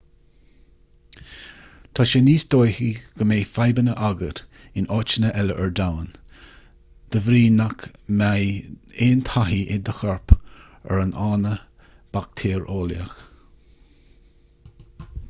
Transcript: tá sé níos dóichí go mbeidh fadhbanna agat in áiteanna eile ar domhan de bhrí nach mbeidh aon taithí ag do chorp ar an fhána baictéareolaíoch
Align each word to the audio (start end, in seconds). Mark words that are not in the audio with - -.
tá 1.97 2.03
sé 2.11 2.19
níos 2.27 2.43
dóichí 2.53 2.87
go 3.19 3.25
mbeidh 3.31 3.49
fadhbanna 3.57 3.93
agat 4.07 4.39
in 4.81 4.87
áiteanna 4.95 5.29
eile 5.41 5.57
ar 5.65 5.75
domhan 5.79 6.09
de 7.15 7.21
bhrí 7.27 7.41
nach 7.59 7.85
mbeidh 8.21 8.99
aon 9.09 9.21
taithí 9.31 9.61
ag 9.75 9.83
do 9.91 9.95
chorp 9.99 10.35
ar 10.39 11.03
an 11.03 11.13
fhána 11.19 11.53
baictéareolaíoch 12.17 13.19